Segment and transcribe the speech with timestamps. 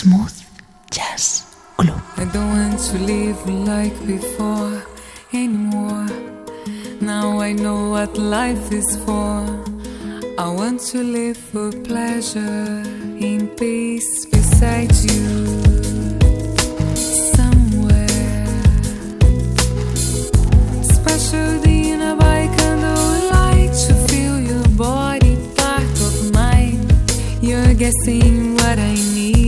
[0.00, 0.32] Smooth
[0.90, 1.44] Jazz
[1.76, 2.00] Club.
[2.16, 4.82] I don't want to live like before
[5.34, 6.08] anymore.
[7.02, 9.44] Now I know what life is for.
[10.38, 12.82] I want to live for pleasure
[13.28, 15.68] in peace beside you.
[27.80, 29.39] Guessing what I need.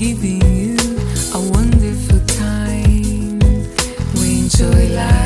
[0.00, 0.76] Giving you
[1.34, 3.38] a wonderful time.
[4.14, 5.19] We enjoy life.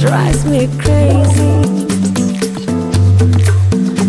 [0.00, 1.58] drives me crazy.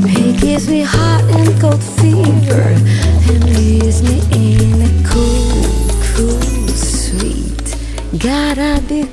[0.08, 2.75] He gives me hot and cold fever
[3.31, 7.75] and leaves me in a cool, cool, sweet.
[8.19, 9.05] Gotta be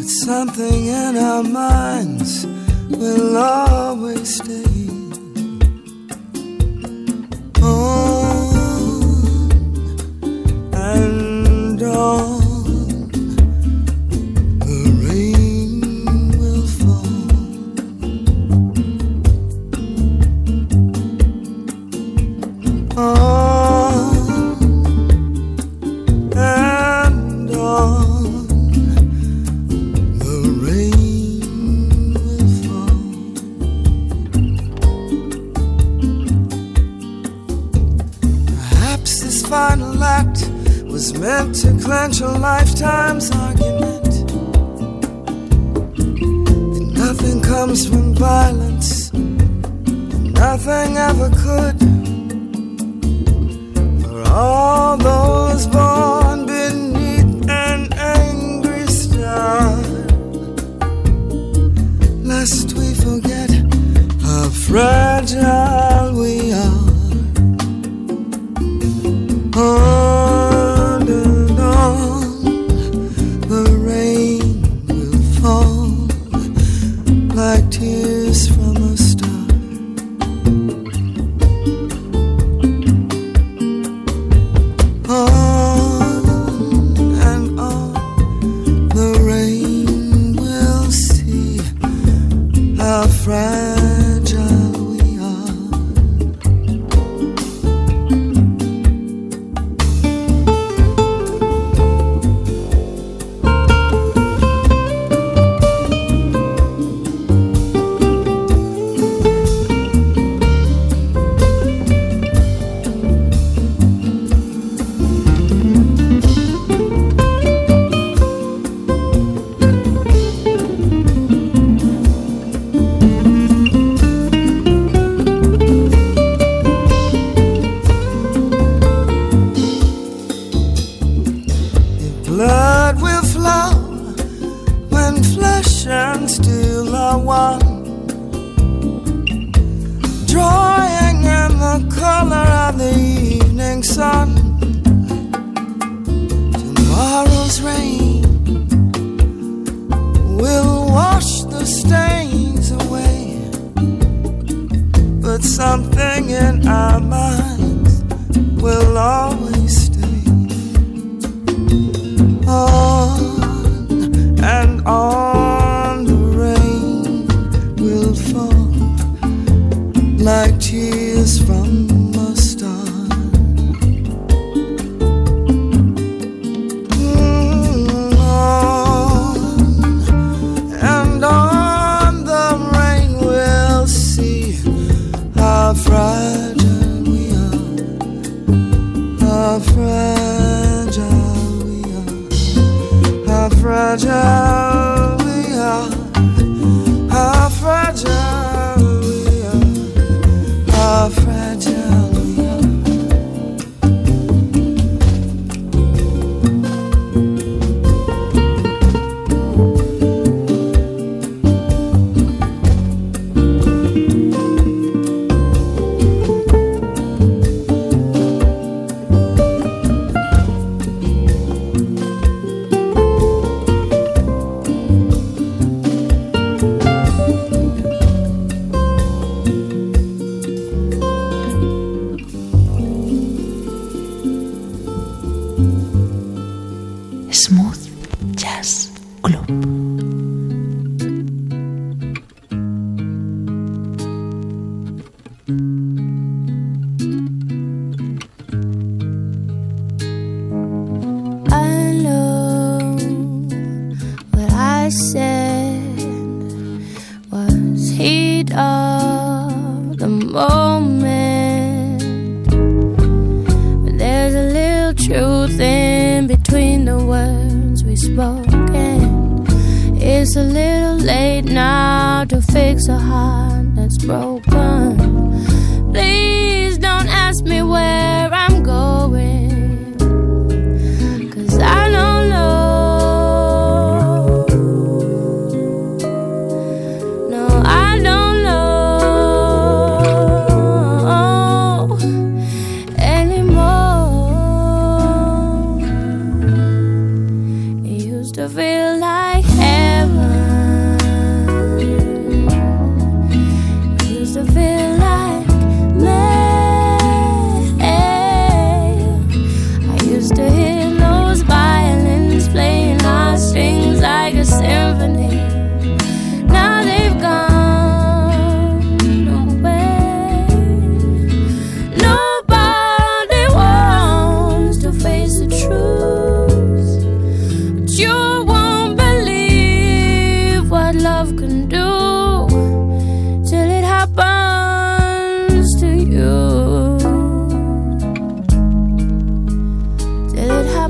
[0.00, 2.46] But something in our minds
[2.88, 4.89] will always stay.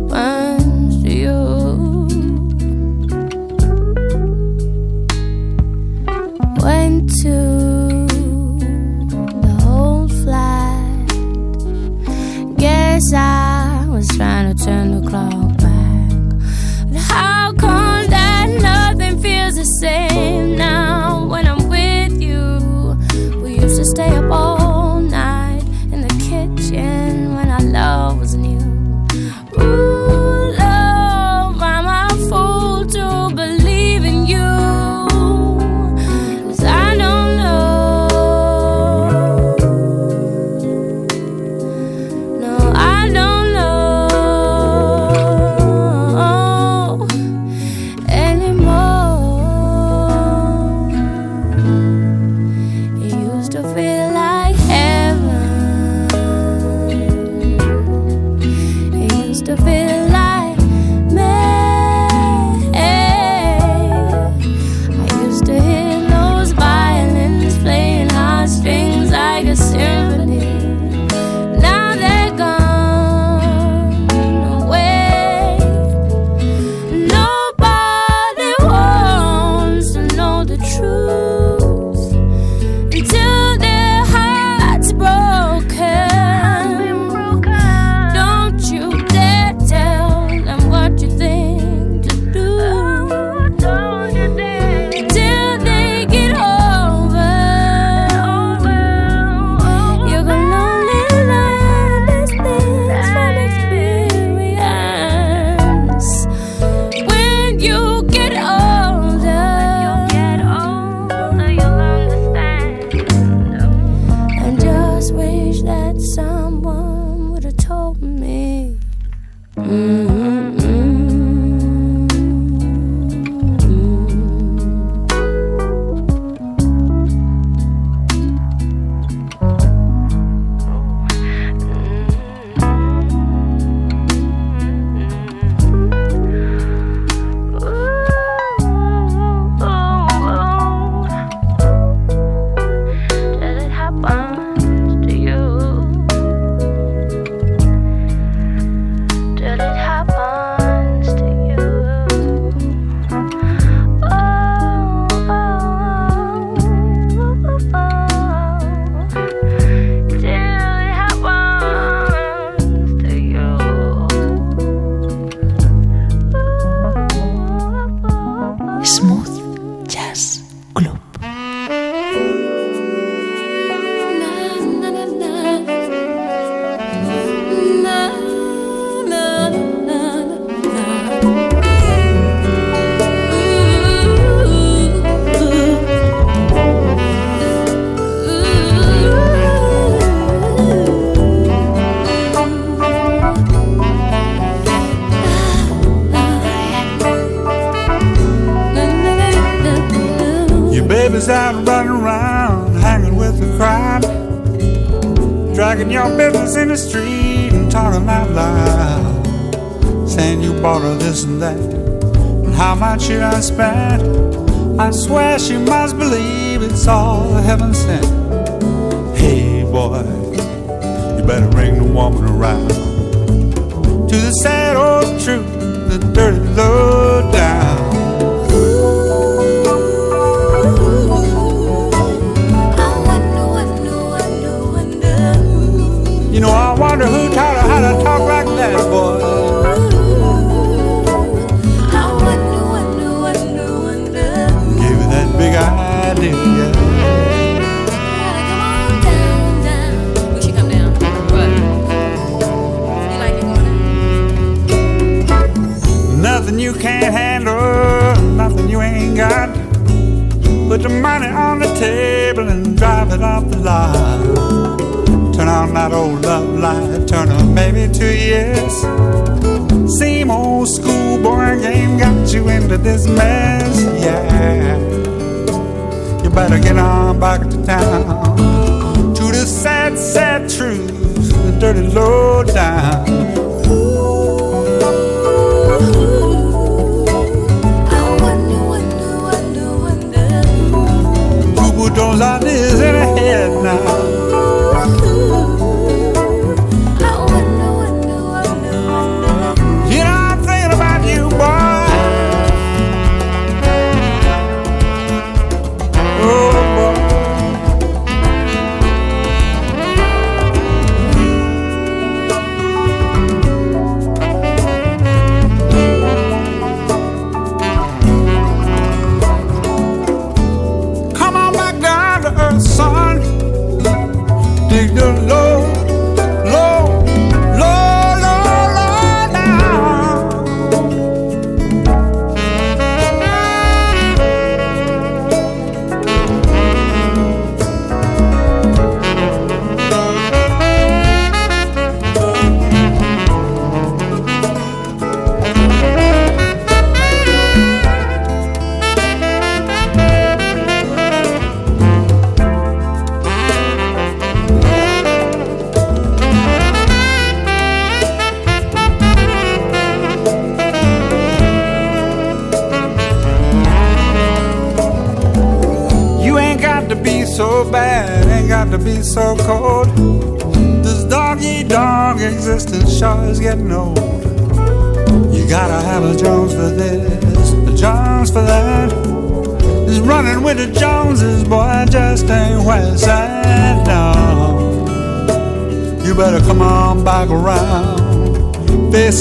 [0.08, 0.49] burn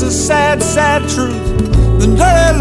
[0.10, 1.46] the sad, sad truth.
[2.00, 2.58] The dirty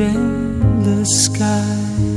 [0.00, 2.13] and the skies,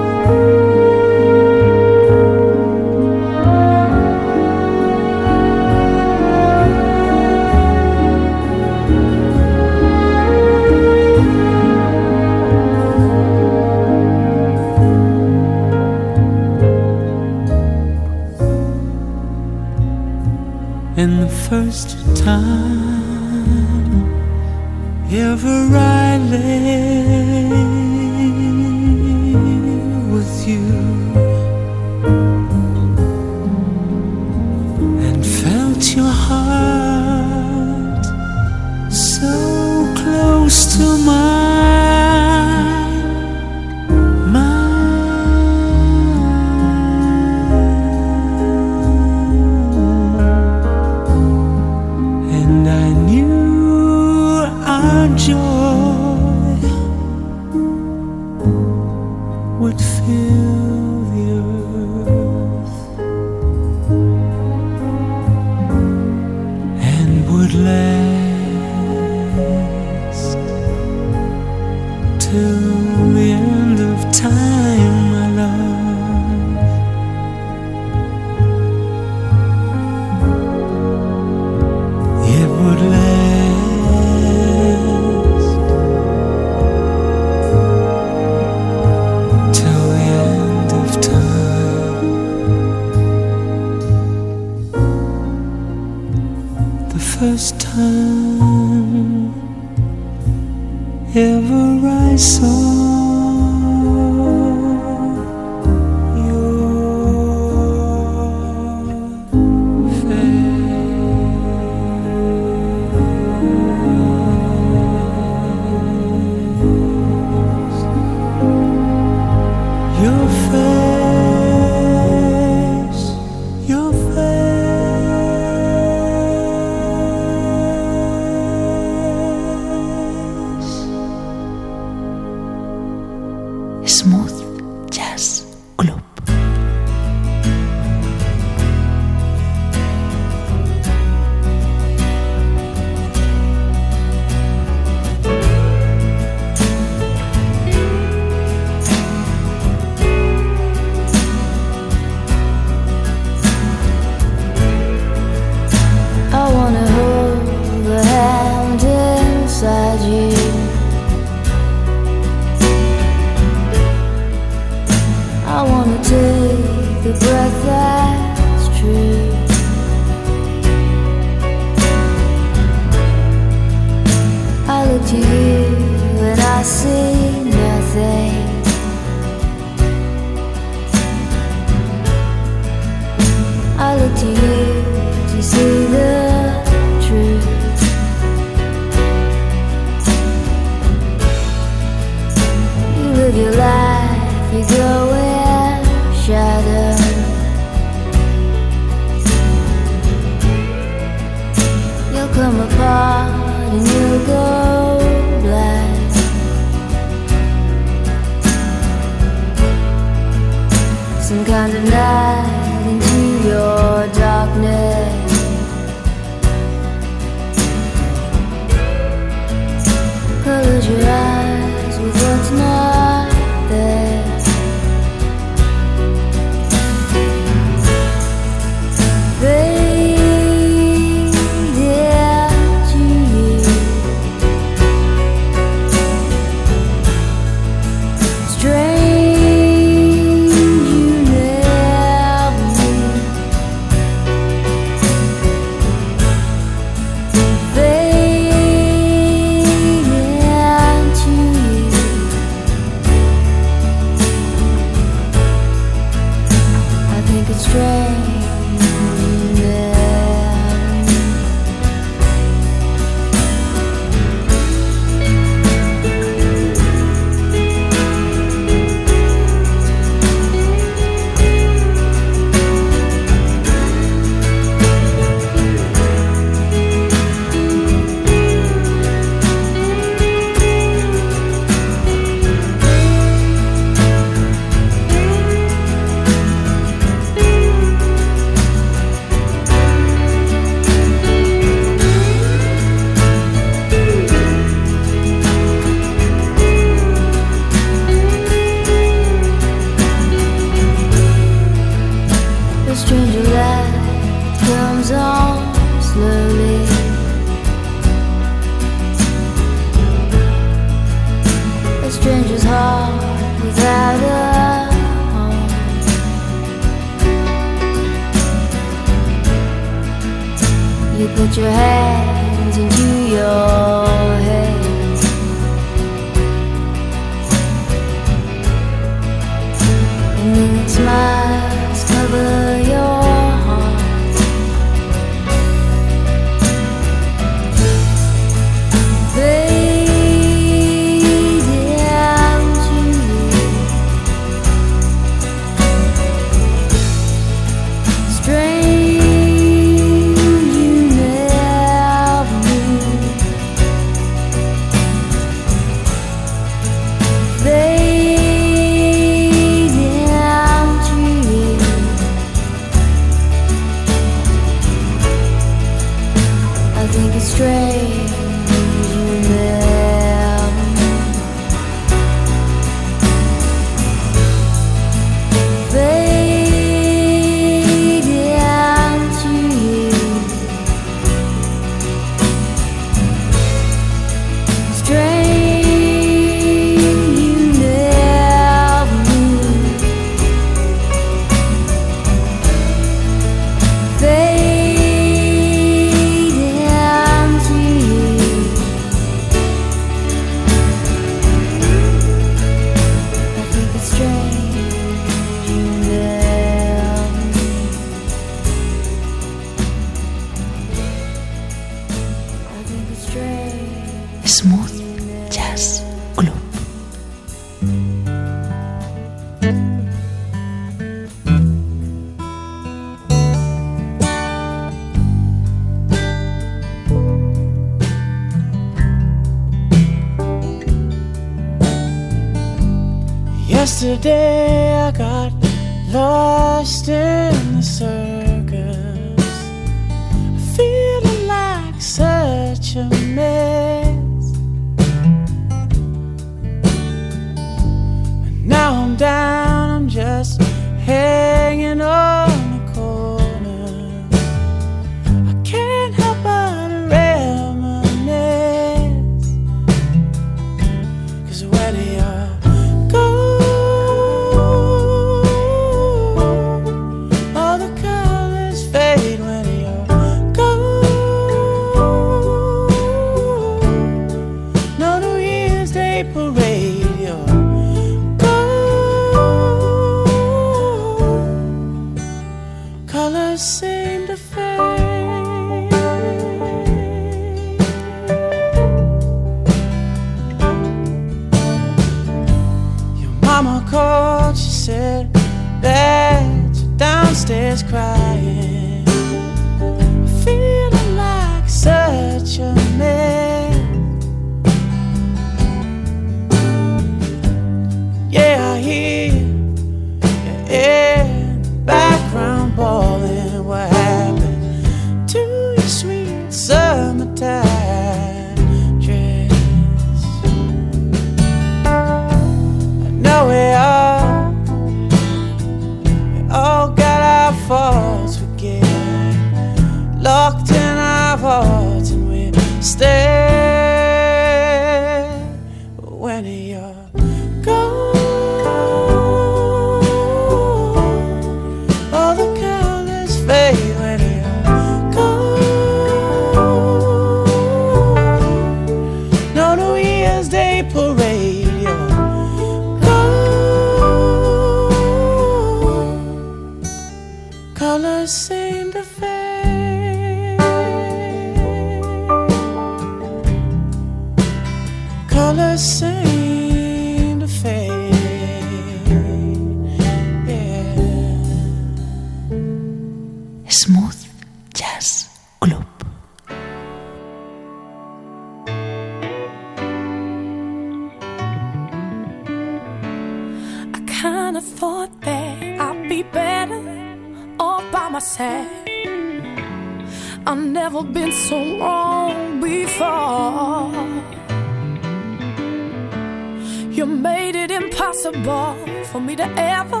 [599.12, 600.00] for me to ever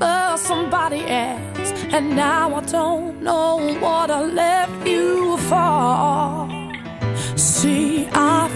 [0.00, 1.70] love somebody else.
[1.94, 6.48] And now I don't know what I left you for.
[7.36, 8.47] See, I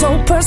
[0.00, 0.39] so perfect.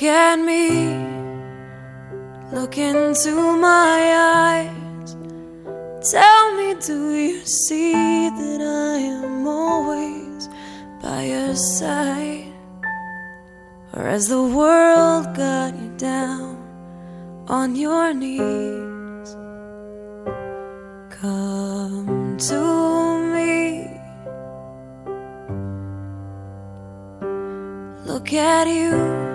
[0.00, 0.96] Look at me,
[2.54, 4.00] look into my
[4.56, 5.14] eyes.
[6.10, 10.48] Tell me, do you see that I am always
[11.02, 12.50] by your side?
[13.92, 16.56] Or has the world got you down
[17.48, 19.36] on your knees?
[21.10, 22.60] Come to
[23.34, 24.00] me.
[28.06, 29.29] Look at you,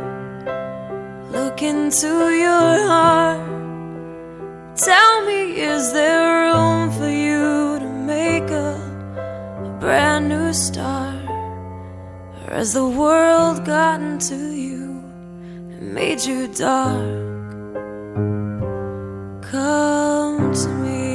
[1.35, 2.11] look into
[2.45, 3.43] your heart.
[4.77, 5.39] Tell me,
[5.73, 8.71] is there room for you to make a,
[9.67, 11.25] a brand new start?
[12.39, 14.85] Or has the world gotten to you
[15.73, 17.45] and made you dark?
[19.51, 21.05] Come to me.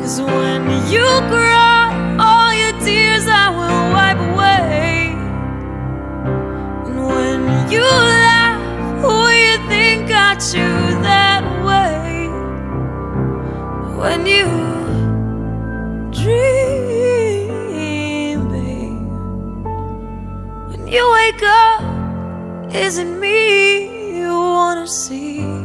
[0.00, 0.62] Cause when
[0.94, 1.61] you cry,
[10.50, 10.58] you
[11.02, 12.26] that way?
[13.96, 14.46] When you
[16.10, 17.48] dream,
[18.50, 19.06] babe.
[20.68, 25.61] When you wake up, isn't me you wanna see?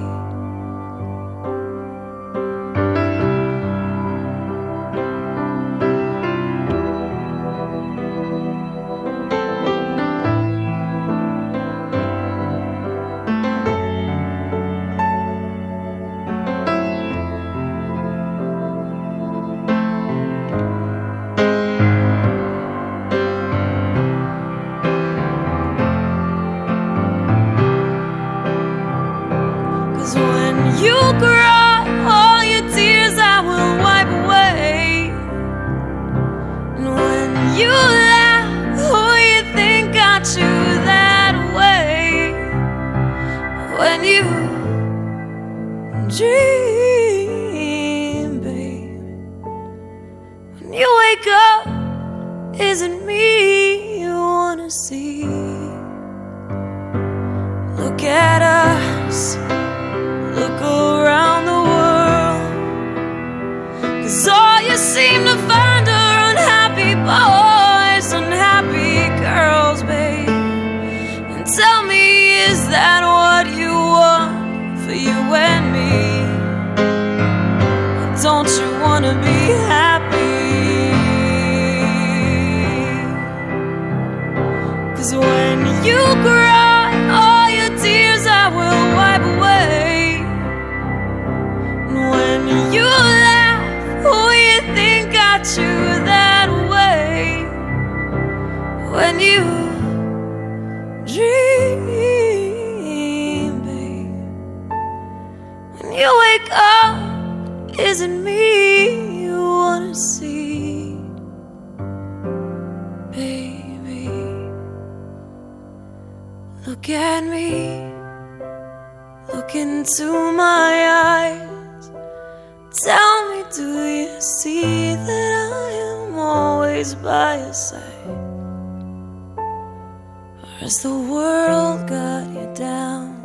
[130.60, 133.24] Has the world got you down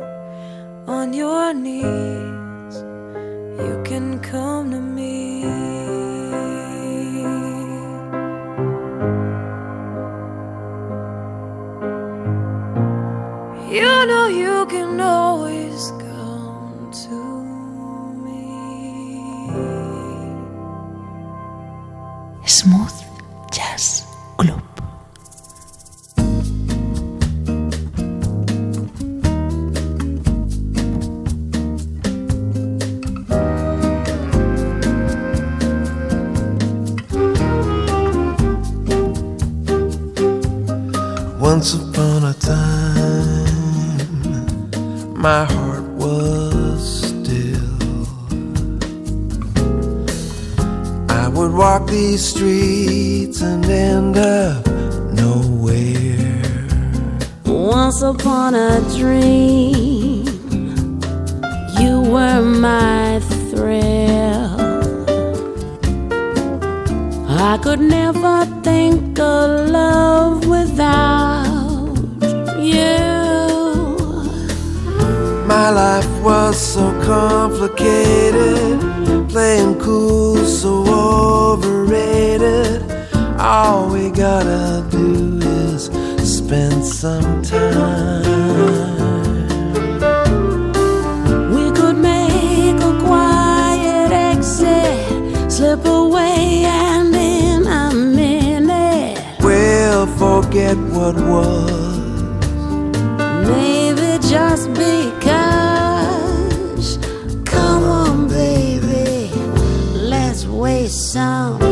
[0.85, 2.75] on your knees?
[3.57, 5.72] You can come to me.
[58.23, 59.42] Upon a dream,
[111.15, 111.62] waste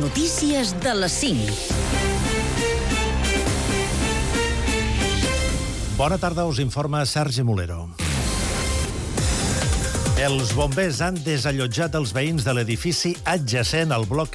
[0.00, 1.36] notícies de les 5.
[5.98, 7.84] Bona tarda, us informa Sergi Molero.
[10.20, 14.34] Els bombers han desallotjat els veïns de l'edifici adjacent al bloc